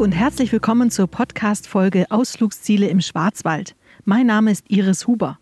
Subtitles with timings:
[0.00, 3.76] Und herzlich willkommen zur Podcast-Folge Ausflugsziele im Schwarzwald.
[4.06, 5.38] Mein Name ist Iris Huber.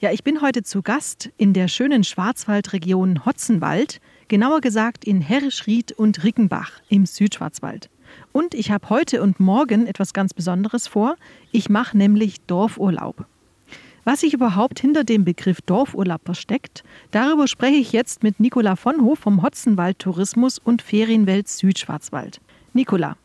[0.00, 5.92] Ja, ich bin heute zu Gast in der schönen Schwarzwaldregion Hotzenwald, genauer gesagt in Herrischried
[5.92, 7.90] und Rickenbach im Südschwarzwald.
[8.32, 11.14] Und ich habe heute und morgen etwas ganz Besonderes vor.
[11.52, 13.24] Ich mache nämlich Dorfurlaub.
[14.02, 19.02] Was sich überhaupt hinter dem Begriff Dorfurlaub versteckt, darüber spreche ich jetzt mit Nicola von
[19.02, 22.40] Hof vom Hotzenwald Tourismus und Ferienwelt Südschwarzwald.
[22.74, 23.16] Nicola,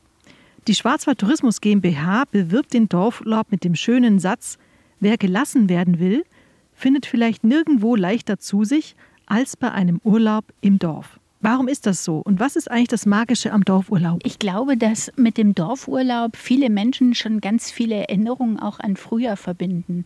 [0.67, 4.57] die Schwarzwald Tourismus GmbH bewirbt den Dorfurlaub mit dem schönen Satz,
[4.99, 6.25] wer gelassen werden will,
[6.73, 8.95] findet vielleicht nirgendwo leichter zu sich
[9.25, 11.19] als bei einem Urlaub im Dorf.
[11.39, 12.17] Warum ist das so?
[12.17, 14.19] Und was ist eigentlich das Magische am Dorfurlaub?
[14.23, 19.37] Ich glaube, dass mit dem Dorfurlaub viele Menschen schon ganz viele Erinnerungen auch an früher
[19.37, 20.03] verbinden.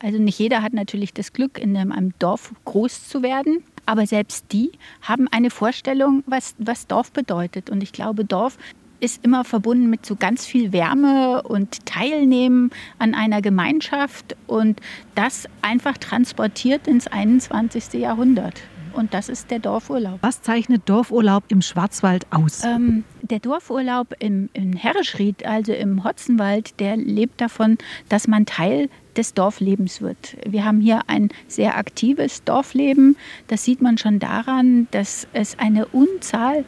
[0.00, 3.62] Also nicht jeder hat natürlich das Glück, in einem Dorf groß zu werden.
[3.86, 7.70] Aber selbst die haben eine Vorstellung, was, was Dorf bedeutet.
[7.70, 8.58] Und ich glaube, Dorf
[9.02, 14.80] ist immer verbunden mit so ganz viel Wärme und Teilnehmen an einer Gemeinschaft und
[15.16, 17.94] das einfach transportiert ins 21.
[17.94, 18.62] Jahrhundert.
[18.92, 20.18] Und das ist der Dorfurlaub.
[20.20, 22.62] Was zeichnet Dorfurlaub im Schwarzwald aus?
[22.62, 28.88] Ähm, der Dorfurlaub im, in Herrischried, also im Hotzenwald, der lebt davon, dass man Teil
[29.16, 30.36] des Dorflebens wird.
[30.46, 33.16] Wir haben hier ein sehr aktives Dorfleben.
[33.48, 36.64] Das sieht man schon daran, dass es eine Unzahl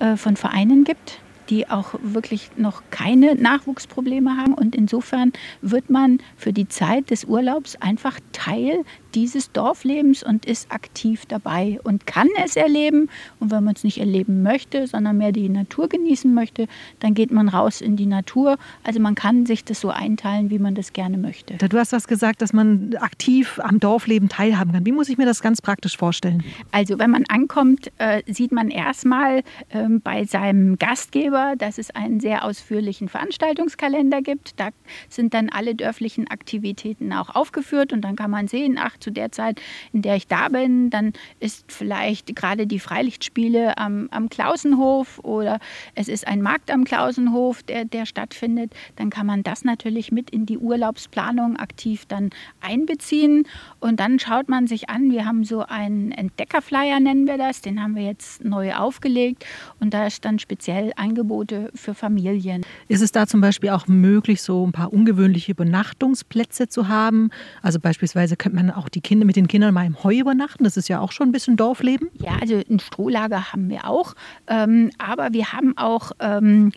[0.00, 4.54] äh, von Vereinen gibt die auch wirklich noch keine Nachwuchsprobleme haben.
[4.54, 5.32] Und insofern
[5.62, 8.84] wird man für die Zeit des Urlaubs einfach Teil
[9.18, 13.10] dieses Dorflebens und ist aktiv dabei und kann es erleben.
[13.40, 16.68] Und wenn man es nicht erleben möchte, sondern mehr die Natur genießen möchte,
[17.00, 18.58] dann geht man raus in die Natur.
[18.84, 21.54] Also man kann sich das so einteilen, wie man das gerne möchte.
[21.54, 24.86] Du hast was gesagt, dass man aktiv am Dorfleben teilhaben kann.
[24.86, 26.44] Wie muss ich mir das ganz praktisch vorstellen?
[26.70, 29.38] Also wenn man ankommt, äh, sieht man erstmal
[29.70, 34.60] äh, bei seinem Gastgeber, dass es einen sehr ausführlichen Veranstaltungskalender gibt.
[34.60, 34.68] Da
[35.08, 39.32] sind dann alle dörflichen Aktivitäten auch aufgeführt und dann kann man sehen, ach, zu der
[39.32, 39.60] Zeit,
[39.92, 45.60] in der ich da bin, dann ist vielleicht gerade die Freilichtspiele am, am Klausenhof oder
[45.94, 48.74] es ist ein Markt am Klausenhof, der, der stattfindet.
[48.96, 52.30] Dann kann man das natürlich mit in die Urlaubsplanung aktiv dann
[52.60, 53.46] einbeziehen
[53.80, 57.82] und dann schaut man sich an, wir haben so einen Entdeckerflyer, nennen wir das, den
[57.82, 59.46] haben wir jetzt neu aufgelegt
[59.80, 62.62] und da ist dann speziell Angebote für Familien.
[62.88, 67.30] Ist es da zum Beispiel auch möglich, so ein paar ungewöhnliche Übernachtungsplätze zu haben?
[67.62, 70.64] Also beispielsweise könnte man auch die Kinder mit den Kindern mal im Heu übernachten.
[70.64, 72.08] Das ist ja auch schon ein bisschen Dorfleben.
[72.14, 74.14] Ja, also ein Strohlager haben wir auch.
[74.46, 76.72] Ähm, aber wir haben auch ähm,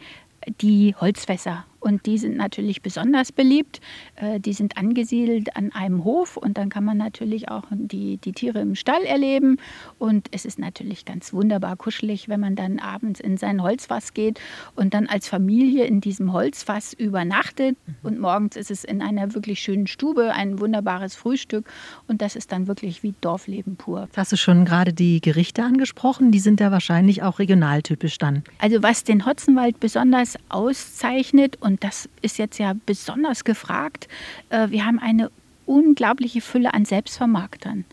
[0.62, 1.66] die Holzfässer.
[1.82, 3.82] Und die sind natürlich besonders beliebt.
[4.16, 8.32] Äh, die sind angesiedelt an einem Hof und dann kann man natürlich auch die, die
[8.32, 9.58] Tiere im Stall erleben.
[10.00, 14.40] Und es ist natürlich ganz wunderbar kuschelig, wenn man dann abends in sein Holzfass geht
[14.76, 17.76] und dann als Familie in diesem Holzfass übernachtet.
[17.86, 17.96] Mhm.
[18.04, 21.66] Und morgens ist es in einer wirklich schönen Stube ein wunderbares Frühstück.
[22.08, 24.04] Und das ist dann wirklich wie Dorfleben pur.
[24.04, 26.32] Jetzt hast du schon gerade die Gerichte angesprochen.
[26.32, 28.44] Die sind ja wahrscheinlich auch regionaltypisch dann.
[28.60, 34.08] Also was den Hotzenwald besonders auszeichnet und und das ist jetzt ja besonders gefragt,
[34.50, 35.32] äh, wir haben eine
[35.66, 37.86] unglaubliche Fülle an Selbstvermarktern.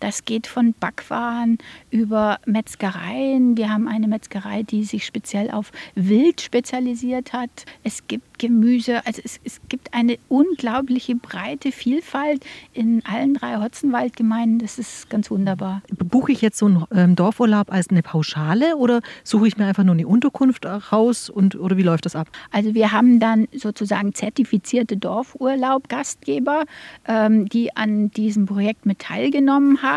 [0.00, 1.58] Das geht von Backwaren
[1.90, 3.56] über Metzgereien.
[3.56, 7.50] Wir haben eine Metzgerei, die sich speziell auf Wild spezialisiert hat.
[7.84, 14.60] Es gibt Gemüse, also es, es gibt eine unglaubliche breite Vielfalt in allen drei Hotzenwaldgemeinden.
[14.60, 15.82] Das ist ganz wunderbar.
[15.94, 19.84] Buche ich jetzt so einen ähm, Dorfurlaub als eine Pauschale oder suche ich mir einfach
[19.84, 22.28] nur eine Unterkunft raus und oder wie läuft das ab?
[22.50, 26.64] Also wir haben dann sozusagen zertifizierte Dorfurlaub-Gastgeber,
[27.06, 29.89] ähm, die an diesem Projekt mit teilgenommen haben.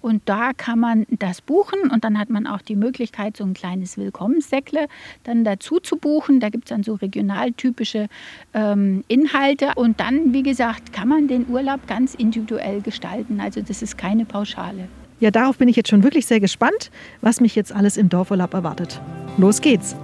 [0.00, 3.54] Und da kann man das buchen und dann hat man auch die Möglichkeit, so ein
[3.54, 4.86] kleines Willkommenssäckle
[5.24, 6.40] dann dazu zu buchen.
[6.40, 8.08] Da gibt es dann so regionaltypische
[8.52, 9.72] ähm, Inhalte.
[9.76, 13.40] Und dann, wie gesagt, kann man den Urlaub ganz individuell gestalten.
[13.40, 14.88] Also das ist keine Pauschale.
[15.20, 18.52] Ja, darauf bin ich jetzt schon wirklich sehr gespannt, was mich jetzt alles im Dorfurlaub
[18.52, 19.00] erwartet.
[19.38, 19.96] Los geht's!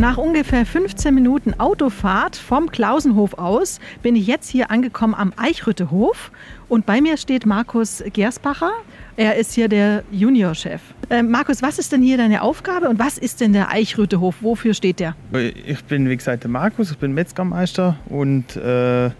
[0.00, 6.32] Nach ungefähr 15 Minuten Autofahrt vom Klausenhof aus bin ich jetzt hier angekommen am Eichrüttehof
[6.70, 8.70] und bei mir steht Markus Gersbacher.
[9.18, 10.80] Er ist hier der Juniorchef.
[11.10, 14.36] Äh, Markus, was ist denn hier deine Aufgabe und was ist denn der Eichrüttehof?
[14.40, 15.16] Wofür steht der?
[15.66, 19.10] Ich bin, wie gesagt, der Markus, ich bin Metzgermeister und äh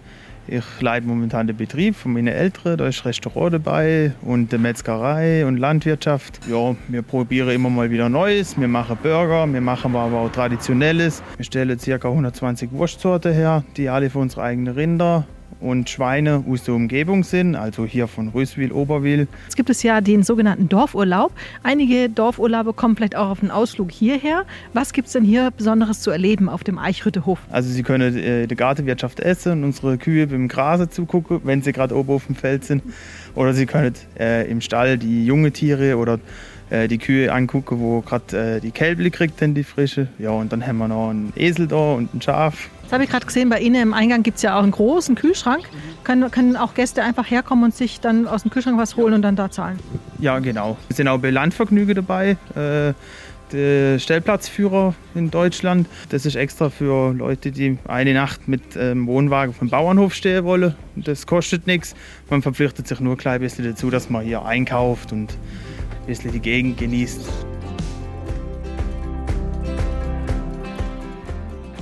[0.51, 2.77] ich leite momentan den Betrieb von meinen Eltern.
[2.77, 6.41] Da ist Restaurant dabei und eine Metzgerei und Landwirtschaft.
[6.51, 8.59] Ja, wir probieren immer mal wieder Neues.
[8.59, 11.23] Wir machen Burger, wir machen aber auch Traditionelles.
[11.37, 12.09] Wir stellen ca.
[12.09, 15.25] 120 Wurstsorten her, die alle für unsere eigenen Rinder
[15.61, 19.29] und Schweine aus der Umgebung sind, also hier von Rüßwil, Oberwil.
[19.45, 21.33] Jetzt gibt es ja den sogenannten Dorfurlaub.
[21.63, 24.45] Einige Dorfurlaube kommen vielleicht auch auf einen Ausflug hierher.
[24.73, 27.39] Was gibt es denn hier Besonderes zu erleben auf dem Eichhüttehof?
[27.51, 31.73] Also Sie können äh, die Gartenwirtschaft essen und unsere Kühe beim Grase zugucken, wenn sie
[31.73, 32.83] gerade oben auf dem Feld sind.
[33.35, 36.19] Oder Sie können äh, im Stall die junge Tiere oder
[36.71, 40.09] äh, die Kühe angucken, wo gerade äh, die Kälble kriegt, denn die frische.
[40.19, 42.71] Ja, und dann haben wir noch einen Esel da und ein Schaf.
[42.91, 45.15] Das habe ich gerade gesehen, bei Ihnen im Eingang gibt es ja auch einen großen
[45.15, 45.63] Kühlschrank.
[46.03, 49.23] Können, können auch Gäste einfach herkommen und sich dann aus dem Kühlschrank was holen und
[49.23, 49.79] dann da zahlen?
[50.19, 50.77] Ja, genau.
[50.89, 52.37] Es sind auch bei Landvergnügen dabei.
[52.57, 52.95] Äh,
[53.53, 55.87] der Stellplatzführer in Deutschland.
[56.09, 60.75] Das ist extra für Leute, die eine Nacht mit ähm, Wohnwagen vom Bauernhof stehen wollen.
[60.97, 61.95] Das kostet nichts.
[62.29, 66.33] Man verpflichtet sich nur ein klein bisschen dazu, dass man hier einkauft und ein bisschen
[66.33, 67.21] die Gegend genießt.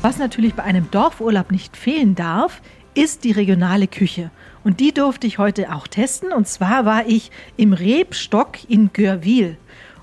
[0.01, 2.63] Was natürlich bei einem Dorfurlaub nicht fehlen darf,
[2.95, 4.31] ist die regionale Küche.
[4.63, 6.33] Und die durfte ich heute auch testen.
[6.33, 9.57] Und zwar war ich im Rebstock in Görwil.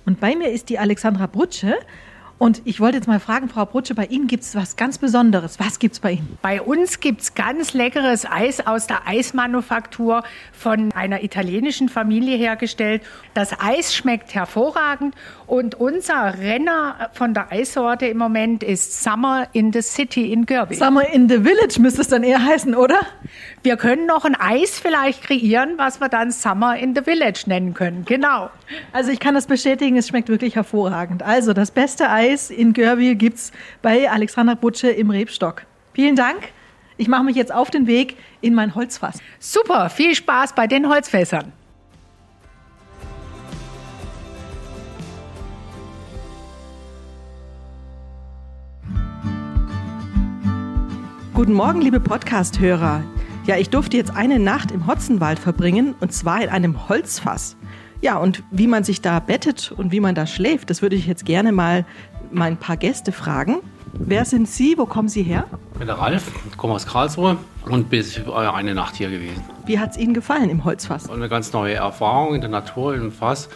[0.05, 1.75] Und bei mir ist die Alexandra Brutsche.
[2.37, 5.57] Und ich wollte jetzt mal fragen, Frau Brutsche, bei Ihnen gibt es was ganz Besonderes.
[5.57, 6.37] Was gibt es bei Ihnen?
[6.41, 10.21] Bei uns gibt es ganz leckeres Eis aus der Eismanufaktur
[10.51, 13.03] von einer italienischen Familie hergestellt.
[13.33, 15.15] Das Eis schmeckt hervorragend
[15.47, 20.75] und unser Renner von der Eissorte im Moment ist Summer in the City in Görwil.
[20.75, 22.99] Summer in the Village müsste es dann eher heißen, oder?
[23.63, 27.73] Wir können noch ein Eis vielleicht kreieren, was wir dann Summer in the Village nennen
[27.73, 28.03] können.
[28.03, 28.49] Genau.
[28.91, 31.23] Also ich kann das bestätigen, es schmeckt wirklich hervorragend.
[31.23, 33.51] Also das beste Eis in Görwil gibt es
[33.81, 35.65] bei Alexandra Butsche im Rebstock.
[35.93, 36.39] Vielen Dank.
[36.97, 39.19] Ich mache mich jetzt auf den Weg in mein Holzfass.
[39.39, 41.51] Super, viel Spaß bei den Holzfässern.
[51.33, 53.03] Guten Morgen, liebe Podcast-Hörer.
[53.45, 57.57] Ja, ich durfte jetzt eine Nacht im Hotzenwald verbringen und zwar in einem Holzfass.
[58.01, 61.07] Ja, und wie man sich da bettet und wie man da schläft, das würde ich
[61.07, 61.85] jetzt gerne mal
[62.35, 63.57] mein paar Gäste fragen.
[63.97, 64.77] Wer sind Sie?
[64.77, 65.45] Wo kommen Sie her?
[65.73, 67.37] Ich bin der Ralf, komme aus Karlsruhe
[67.69, 68.03] und bin
[68.33, 69.41] eine Nacht hier gewesen.
[69.65, 71.09] Wie hat es Ihnen gefallen im Holzfass?
[71.09, 73.49] Eine ganz neue Erfahrung in der Natur, im Fass,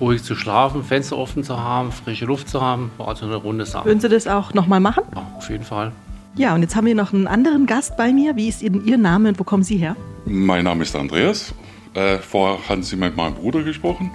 [0.00, 3.64] ruhig zu schlafen, Fenster offen zu haben, frische Luft zu haben, war also eine runde
[3.64, 3.86] Sache.
[3.86, 5.04] Würden Sie das auch nochmal machen?
[5.14, 5.92] Ja, auf jeden Fall.
[6.36, 8.36] Ja, und jetzt haben wir noch einen anderen Gast bei mir.
[8.36, 9.96] Wie ist Ihr, Ihr Name und wo kommen Sie her?
[10.26, 11.54] Mein Name ist Andreas.
[11.94, 14.10] Äh, vorher hatten Sie mit meinem Bruder gesprochen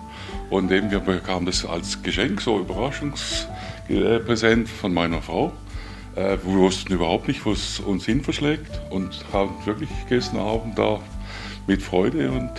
[0.50, 2.64] und eben wir bekamen das als Geschenk, so
[3.90, 5.52] Überraschungspräsent von meiner Frau.
[6.16, 10.78] Äh, wir wussten überhaupt nicht, wo es uns hin verschlägt und haben wirklich gestern Abend
[10.78, 11.00] da
[11.68, 12.52] mit Freude und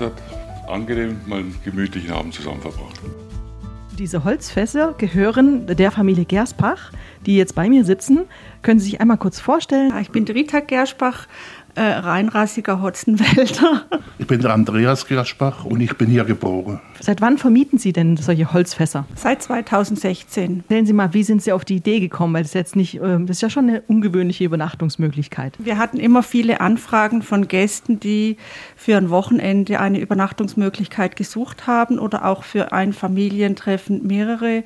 [0.69, 3.00] angenehm mal einen gemütlichen Abend zusammen verbracht.
[3.99, 6.91] Diese Holzfässer gehören der Familie Gerspach,
[7.27, 8.23] die jetzt bei mir sitzen.
[8.62, 9.93] Können Sie sich einmal kurz vorstellen?
[10.00, 11.27] Ich bin Rita Gerspach,
[11.75, 13.85] äh, reinrassiger Hotzenwälder.
[14.17, 16.81] Ich bin der Andreas Gerspach und ich bin hier geboren.
[17.00, 19.06] Seit wann vermieten Sie denn solche Holzfässer?
[19.17, 20.61] Seit 2016.
[20.61, 22.32] Erzählen Sie mal, wie sind Sie auf die Idee gekommen?
[22.32, 25.56] Weil das jetzt nicht, das ist ja schon eine ungewöhnliche Übernachtungsmöglichkeit.
[25.59, 28.37] Wir hatten immer viele Anfragen von Gästen, die
[28.77, 34.62] für ein Wochenende eine Übernachtungsmöglichkeit gesucht haben oder auch für ein Familientreffen mehrere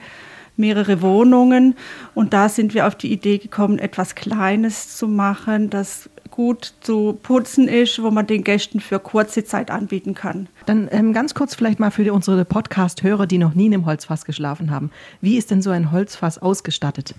[0.59, 1.77] mehrere Wohnungen.
[2.15, 7.19] Und da sind wir auf die Idee gekommen, etwas Kleines zu machen, das gut zu
[7.21, 10.47] putzen ist, wo man den Gästen für kurze Zeit anbieten kann.
[10.67, 14.25] Dann ähm, ganz kurz vielleicht mal für unsere Podcast-Hörer, die noch nie in einem Holzfass
[14.25, 14.93] geschlafen haben.
[15.21, 17.17] Wie ist denn so ein Holzfass ausgestattet?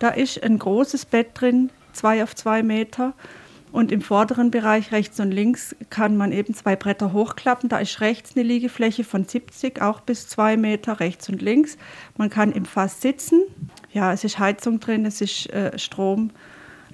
[0.00, 3.12] Da ist ein großes Bett drin, zwei auf zwei Meter.
[3.70, 7.68] Und im vorderen Bereich rechts und links kann man eben zwei Bretter hochklappen.
[7.68, 11.78] Da ist rechts eine Liegefläche von 70, auch bis zwei Meter rechts und links.
[12.16, 13.42] Man kann im Fass sitzen.
[13.92, 16.30] Ja, es ist Heizung drin, es ist äh, Strom,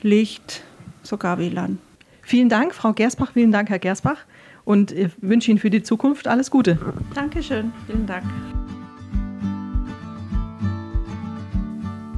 [0.02, 0.62] Licht,
[1.06, 1.78] sogar WLAN.
[2.22, 3.32] Vielen Dank, Frau Gersbach.
[3.32, 4.24] Vielen Dank, Herr Gersbach.
[4.64, 6.78] Und ich wünsche Ihnen für die Zukunft alles Gute.
[7.14, 7.72] Dankeschön.
[7.86, 8.24] Vielen Dank.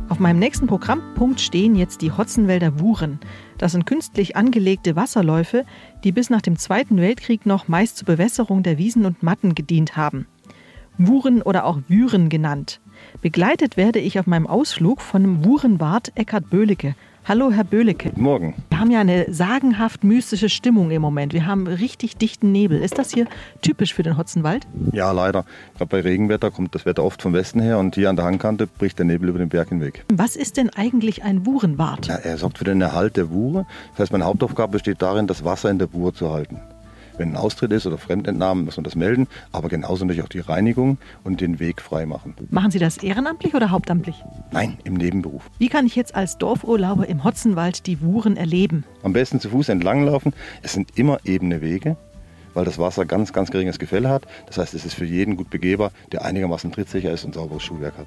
[0.08, 3.18] Auf meinem nächsten Programmpunkt stehen jetzt die Hotzenwälder Wuren.
[3.58, 5.66] Das sind künstlich angelegte Wasserläufe,
[6.04, 9.96] die bis nach dem Zweiten Weltkrieg noch meist zur Bewässerung der Wiesen und Matten gedient
[9.96, 10.26] haben.
[10.96, 12.80] Wuren oder auch Würen genannt.
[13.20, 16.94] Begleitet werde ich auf meinem Ausflug von dem Wurenwart Eckhard Böhlicke,
[17.28, 18.10] Hallo, Herr Böhlecke.
[18.10, 18.54] Guten Morgen.
[18.68, 21.32] Wir haben ja eine sagenhaft mystische Stimmung im Moment.
[21.32, 22.80] Wir haben richtig dichten Nebel.
[22.80, 23.26] Ist das hier
[23.62, 24.64] typisch für den Hotzenwald?
[24.92, 25.44] Ja, leider.
[25.76, 28.68] Gerade bei Regenwetter kommt das Wetter oft vom Westen her und hier an der Hangkante
[28.68, 30.04] bricht der Nebel über den Berg hinweg.
[30.08, 32.06] Was ist denn eigentlich ein Wurenwart?
[32.06, 33.66] Ja, er sorgt für den Erhalt der Wure.
[33.90, 36.60] Das heißt, meine Hauptaufgabe besteht darin, das Wasser in der Wur zu halten.
[37.18, 40.40] Wenn ein Austritt ist oder Fremdentnahmen, muss man das melden, aber genauso natürlich auch die
[40.40, 42.34] Reinigung und den Weg frei machen.
[42.50, 44.22] Machen Sie das ehrenamtlich oder hauptamtlich?
[44.52, 45.42] Nein, im Nebenberuf.
[45.58, 48.84] Wie kann ich jetzt als Dorfurlauber im Hotzenwald die Wuren erleben?
[49.02, 50.34] Am besten zu Fuß entlanglaufen.
[50.62, 51.96] Es sind immer ebene Wege,
[52.54, 54.26] weil das Wasser ganz, ganz geringes Gefälle hat.
[54.46, 57.96] Das heißt, es ist für jeden gut begehbar, der einigermaßen trittsicher ist und sauberes Schuhwerk
[57.98, 58.06] hat.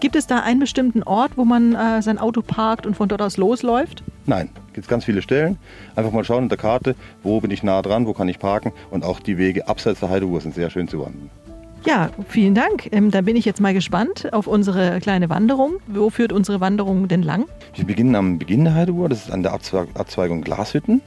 [0.00, 3.20] Gibt es da einen bestimmten Ort, wo man äh, sein Auto parkt und von dort
[3.20, 4.02] aus losläuft?
[4.30, 5.58] Nein, gibt es ganz viele Stellen.
[5.96, 6.94] Einfach mal schauen in der Karte,
[7.24, 8.70] wo bin ich nah dran, wo kann ich parken.
[8.92, 11.30] Und auch die Wege abseits der Heideruhr sind sehr schön zu wandern.
[11.84, 12.88] Ja, vielen Dank.
[12.92, 15.80] Ähm, dann bin ich jetzt mal gespannt auf unsere kleine Wanderung.
[15.88, 17.46] Wo führt unsere Wanderung denn lang?
[17.74, 21.00] Wir beginnen am Beginn der Heideruhr, das ist an der Abzweigung Glashütten.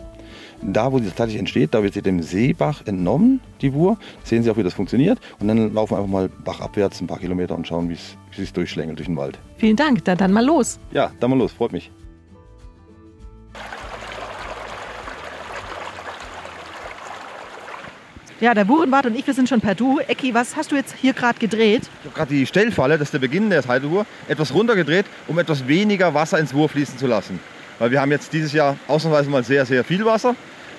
[0.62, 3.98] Da, wo sie tatsächlich entsteht, da wird sie dem Seebach entnommen, die Wur.
[4.26, 5.18] Sehen Sie auch, wie das funktioniert.
[5.40, 8.52] Und dann laufen wir einfach mal bachabwärts ein paar Kilometer und schauen, wie es sich
[8.52, 9.40] durchschlängelt durch den Wald.
[9.56, 10.04] Vielen Dank.
[10.04, 10.78] Dann, dann mal los.
[10.92, 11.54] Ja, dann mal los.
[11.54, 11.90] Freut mich.
[18.44, 20.00] Ja, der Burenwart und ich, wir sind schon per Du.
[20.00, 21.84] Ecki, was hast du jetzt hier gerade gedreht?
[21.84, 25.66] Ich habe gerade die Stellfalle, das ist der Beginn der Heideruhr, etwas runtergedreht, um etwas
[25.66, 27.40] weniger Wasser ins Wur fließen zu lassen.
[27.80, 30.36] Weil wir haben jetzt dieses Jahr ausnahmsweise mal sehr, sehr viel Wasser.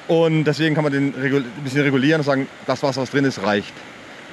[0.08, 3.42] Und deswegen kann man den ein bisschen regulieren und sagen, das Wasser, was drin ist,
[3.42, 3.72] reicht.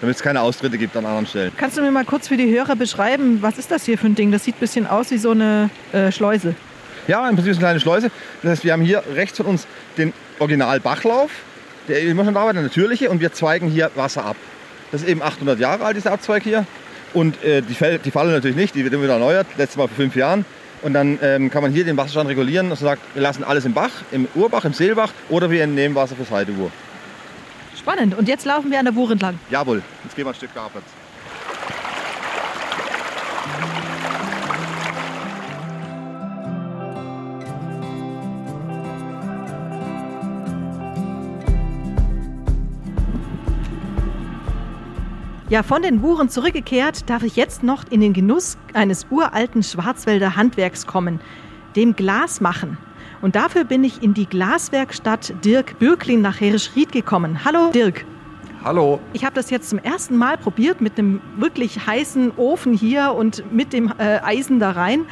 [0.01, 1.53] Damit es keine Austritte gibt an anderen Stellen.
[1.55, 4.15] Kannst du mir mal kurz für die Hörer beschreiben, was ist das hier für ein
[4.15, 4.33] Ding?
[4.33, 6.53] Das sieht ein bisschen aus wie so eine äh, Schleuse.
[7.07, 8.11] Ja, im Prinzip ist eine kleine Schleuse.
[8.41, 11.31] Das heißt, wir haben hier rechts von uns den Original-Bachlauf.
[11.87, 13.09] Der da war, der natürliche.
[13.09, 14.35] Und wir zweigen hier Wasser ab.
[14.91, 16.65] Das ist eben 800 Jahre alt, dieser Abzweig hier.
[17.13, 19.47] Und äh, die, Fälle, die Falle natürlich nicht, die wird immer wieder erneuert.
[19.57, 20.45] Letztes Mal vor fünf Jahren.
[20.81, 23.73] Und dann ähm, kann man hier den Wasserstand regulieren und sagt, wir lassen alles im
[23.73, 26.71] Bach, im Urbach, im Seelbach oder wir entnehmen Wasser fürs Heideuhr.
[27.77, 28.17] Spannend.
[28.17, 29.39] Und jetzt laufen wir an der Buhr entlang.
[29.49, 31.00] Jawohl, jetzt gehen wir ein Stück abwärts.
[45.51, 50.37] Ja, von den Buren zurückgekehrt, darf ich jetzt noch in den Genuss eines uralten Schwarzwälder
[50.37, 51.19] Handwerks kommen,
[51.75, 52.77] dem Glasmachen.
[53.21, 57.43] Und dafür bin ich in die Glaswerkstatt Dirk Bürklin nach Herischried gekommen.
[57.43, 58.05] Hallo Dirk.
[58.63, 59.01] Hallo.
[59.11, 63.43] Ich habe das jetzt zum ersten Mal probiert mit einem wirklich heißen Ofen hier und
[63.51, 65.05] mit dem äh, Eisen da rein.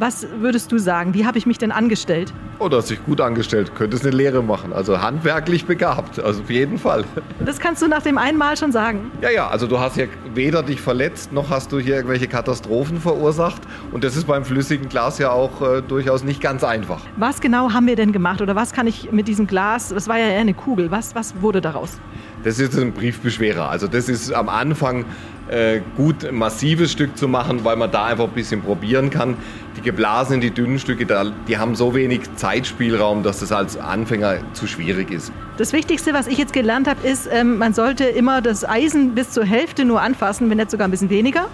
[0.00, 1.12] Was würdest du sagen?
[1.12, 2.32] Wie habe ich mich denn angestellt?
[2.58, 3.72] Oh, du hast dich gut angestellt.
[3.74, 4.72] Könntest eine Lehre machen.
[4.72, 6.18] Also handwerklich begabt.
[6.18, 7.04] Also auf jeden Fall.
[7.44, 9.10] Das kannst du nach dem einen Mal schon sagen.
[9.20, 9.48] Ja, ja.
[9.48, 13.60] Also du hast ja weder dich verletzt, noch hast du hier irgendwelche Katastrophen verursacht.
[13.92, 17.02] Und das ist beim flüssigen Glas ja auch äh, durchaus nicht ganz einfach.
[17.18, 18.40] Was genau haben wir denn gemacht?
[18.40, 21.34] Oder was kann ich mit diesem Glas, das war ja eher eine Kugel, was, was
[21.42, 22.00] wurde daraus?
[22.42, 23.68] Das ist ein Briefbeschwerer.
[23.68, 25.04] Also das ist am Anfang
[25.50, 29.36] äh, gut ein massives Stück zu machen, weil man da einfach ein bisschen probieren kann.
[29.76, 31.06] Die geblasenen, die dünnen Stücke,
[31.48, 35.32] die haben so wenig Zeitspielraum, dass das als Anfänger zu schwierig ist.
[35.58, 39.30] Das Wichtigste, was ich jetzt gelernt habe, ist, ähm, man sollte immer das Eisen bis
[39.30, 41.46] zur Hälfte nur anfassen, wenn nicht sogar ein bisschen weniger.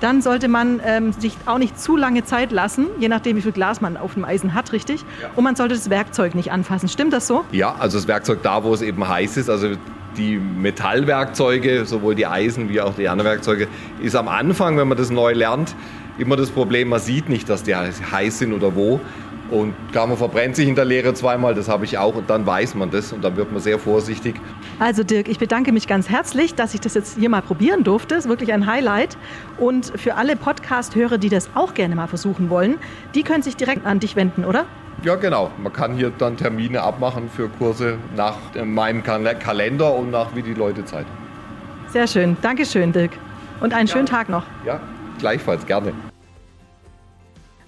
[0.00, 3.52] Dann sollte man ähm, sich auch nicht zu lange Zeit lassen, je nachdem, wie viel
[3.52, 5.04] Glas man auf dem Eisen hat, richtig?
[5.20, 5.28] Ja.
[5.36, 6.88] Und man sollte das Werkzeug nicht anfassen.
[6.88, 7.44] Stimmt das so?
[7.52, 9.74] Ja, also das Werkzeug da, wo es eben heiß ist, also
[10.16, 13.68] die Metallwerkzeuge, sowohl die Eisen wie auch die anderen Werkzeuge,
[14.02, 15.74] ist am Anfang, wenn man das neu lernt,
[16.18, 19.00] immer das Problem, man sieht nicht, dass die heiß sind oder wo.
[19.50, 22.46] Und klar, man verbrennt sich in der Lehre zweimal, das habe ich auch, und dann
[22.46, 24.36] weiß man das und dann wird man sehr vorsichtig.
[24.78, 28.14] Also Dirk, ich bedanke mich ganz herzlich, dass ich das jetzt hier mal probieren durfte.
[28.14, 29.18] Ist wirklich ein Highlight.
[29.58, 32.76] Und für alle Podcast-Hörer, die das auch gerne mal versuchen wollen,
[33.16, 34.66] die können sich direkt an dich wenden, oder?
[35.02, 35.50] Ja, genau.
[35.62, 40.52] Man kann hier dann Termine abmachen für Kurse nach meinem Kalender und nach wie die
[40.52, 41.06] Leute Zeit.
[41.88, 42.36] Sehr schön.
[42.42, 43.12] Dankeschön, Dirk.
[43.60, 43.94] Und einen ja.
[43.94, 44.44] schönen Tag noch.
[44.66, 44.78] Ja,
[45.18, 45.64] gleichfalls.
[45.64, 45.94] Gerne.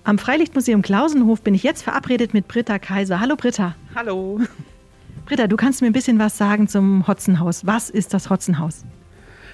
[0.05, 3.19] Am Freilichtmuseum Klausenhof bin ich jetzt verabredet mit Britta Kaiser.
[3.19, 3.77] Hallo Britta.
[3.95, 4.41] Hallo.
[5.25, 7.65] Britta, du kannst mir ein bisschen was sagen zum Hotzenhaus.
[7.65, 8.85] Was ist das Hotzenhaus?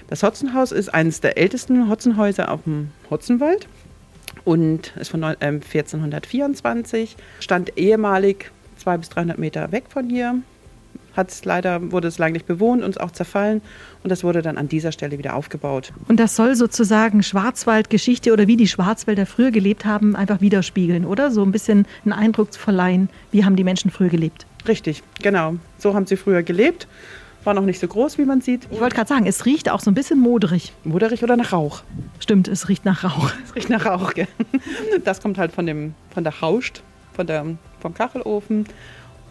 [0.07, 3.69] Das Hotzenhaus ist eines der ältesten Hotzenhäuser auf dem Hotzenwald
[4.45, 10.35] und ist von 1424, ähm, stand ehemalig 200 bis 300 Meter weg von hier.
[11.15, 13.61] Hat's leider wurde es lange nicht bewohnt und auch zerfallen
[14.03, 15.91] und das wurde dann an dieser Stelle wieder aufgebaut.
[16.07, 21.31] Und das soll sozusagen Schwarzwaldgeschichte oder wie die Schwarzwälder früher gelebt haben, einfach widerspiegeln, oder?
[21.31, 24.45] So ein bisschen einen Eindruck zu verleihen, wie haben die Menschen früher gelebt.
[24.67, 25.55] Richtig, genau.
[25.77, 26.87] So haben sie früher gelebt
[27.43, 28.67] war noch nicht so groß, wie man sieht.
[28.71, 30.73] Ich wollte gerade sagen, es riecht auch so ein bisschen moderig.
[30.83, 31.83] Moderig oder nach Rauch?
[32.19, 33.31] Stimmt, es riecht nach Rauch.
[33.45, 34.27] Es riecht nach Rauch, gell?
[35.03, 37.45] Das kommt halt von, dem, von der Hauscht, von der,
[37.79, 38.65] vom Kachelofen.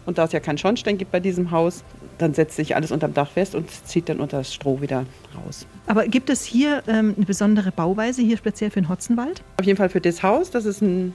[0.05, 1.83] Und da es ja keinen Schornstein gibt bei diesem Haus,
[2.17, 5.67] dann setzt sich alles unterm Dach fest und zieht dann unter das Stroh wieder raus.
[5.85, 9.43] Aber gibt es hier ähm, eine besondere Bauweise, hier speziell für den Hotzenwald?
[9.57, 10.49] Auf jeden Fall für das Haus.
[10.49, 11.13] Das ist ein,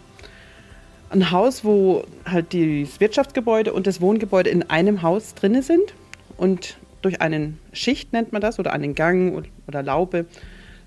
[1.11, 5.95] ein Haus, wo halt das Wirtschaftsgebäude und das Wohngebäude in einem Haus drinne sind.
[6.37, 10.27] Und durch einen Schicht nennt man das oder einen Gang oder Laube,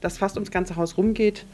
[0.02, 1.46] das fast ums ganze Haus rumgeht,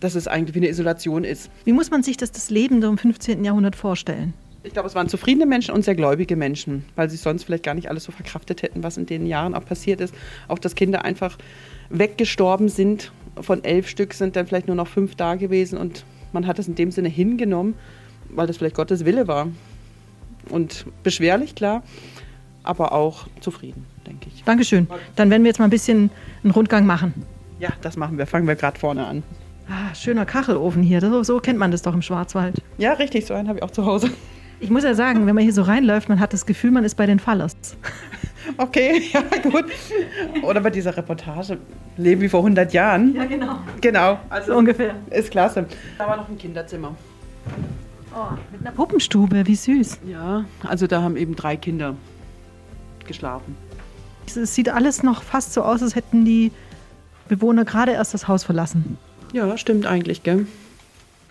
[0.00, 1.50] dass es eigentlich wie eine Isolation ist.
[1.64, 3.44] Wie muss man sich das, das Leben so im 15.
[3.44, 4.34] Jahrhundert vorstellen?
[4.62, 7.74] Ich glaube, es waren zufriedene Menschen und sehr gläubige Menschen, weil sie sonst vielleicht gar
[7.74, 10.14] nicht alles so verkraftet hätten, was in den Jahren auch passiert ist.
[10.48, 11.36] Auch dass Kinder einfach
[11.90, 13.12] weggestorben sind.
[13.40, 16.66] Von elf Stück sind dann vielleicht nur noch fünf da gewesen und man hat es
[16.66, 17.74] in dem Sinne hingenommen,
[18.30, 19.48] weil das vielleicht Gottes Wille war.
[20.48, 21.82] Und beschwerlich, klar,
[22.64, 24.42] aber auch zufrieden, denke ich.
[24.44, 24.88] Dankeschön.
[25.16, 26.10] Dann werden wir jetzt mal ein bisschen
[26.42, 27.14] einen Rundgang machen.
[27.60, 28.26] Ja, das machen wir.
[28.26, 29.22] Fangen wir gerade vorne an.
[29.68, 31.00] Ah, schöner Kachelofen hier.
[31.00, 32.60] So, so kennt man das doch im Schwarzwald.
[32.76, 33.26] Ja, richtig.
[33.26, 34.10] So einen habe ich auch zu Hause.
[34.60, 36.96] Ich muss ja sagen, wenn man hier so reinläuft, man hat das Gefühl, man ist
[36.96, 37.56] bei den Fallers.
[38.58, 39.64] Okay, ja gut.
[40.42, 41.56] Oder bei dieser Reportage
[41.96, 43.14] Leben wie vor 100 Jahren.
[43.14, 43.58] Ja, genau.
[43.80, 44.18] Genau.
[44.28, 44.96] Also so ungefähr.
[45.08, 45.66] Ist klasse.
[45.96, 46.94] Da war noch ein Kinderzimmer.
[48.14, 50.00] Oh, mit einer Puppenstube, wie süß.
[50.06, 51.96] Ja, also da haben eben drei Kinder
[53.06, 53.56] geschlafen.
[54.26, 56.50] Es sieht alles noch fast so aus, als hätten die
[57.28, 58.98] Bewohner gerade erst das Haus verlassen.
[59.32, 60.46] Ja, stimmt eigentlich, gell?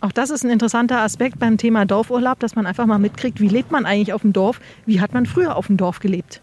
[0.01, 3.47] Auch das ist ein interessanter Aspekt beim Thema Dorfurlaub, dass man einfach mal mitkriegt, wie
[3.47, 6.41] lebt man eigentlich auf dem Dorf, wie hat man früher auf dem Dorf gelebt.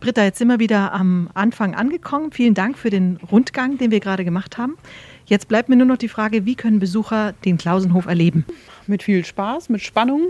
[0.00, 2.32] Britta, jetzt sind wir wieder am Anfang angekommen.
[2.32, 4.76] Vielen Dank für den Rundgang, den wir gerade gemacht haben.
[5.26, 8.44] Jetzt bleibt mir nur noch die Frage, wie können Besucher den Klausenhof erleben?
[8.86, 10.28] Mit viel Spaß, mit Spannung.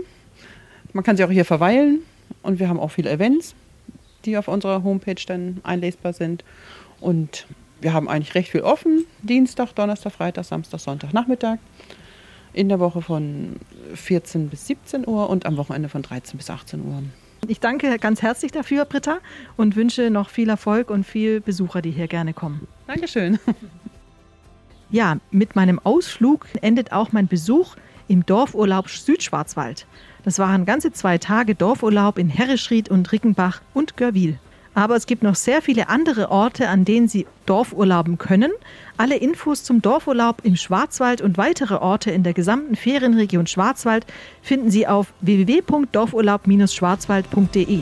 [0.93, 2.01] Man kann sich auch hier verweilen
[2.43, 3.55] und wir haben auch viele Events,
[4.25, 6.43] die auf unserer Homepage dann einlesbar sind.
[6.99, 7.47] Und
[7.79, 9.05] wir haben eigentlich recht viel offen.
[9.23, 11.59] Dienstag, Donnerstag, Freitag, Samstag, Sonntag, Nachmittag.
[12.53, 13.55] In der Woche von
[13.93, 17.01] 14 bis 17 Uhr und am Wochenende von 13 bis 18 Uhr.
[17.47, 19.19] Ich danke ganz herzlich dafür, Britta,
[19.57, 22.67] und wünsche noch viel Erfolg und viel Besucher, die hier gerne kommen.
[22.87, 23.39] Dankeschön.
[24.91, 27.77] Ja, mit meinem Ausflug endet auch mein Besuch
[28.07, 29.85] im Dorfurlaub Südschwarzwald.
[30.23, 34.39] Das waren ganze zwei Tage Dorfurlaub in Herreschried und Rickenbach und Görwil.
[34.73, 38.53] Aber es gibt noch sehr viele andere Orte, an denen Sie Dorfurlauben können.
[38.95, 44.05] Alle Infos zum Dorfurlaub im Schwarzwald und weitere Orte in der gesamten Ferienregion Schwarzwald
[44.41, 47.81] finden Sie auf www.dorfurlaub-schwarzwald.de.